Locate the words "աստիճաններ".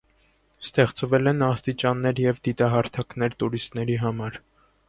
1.49-2.23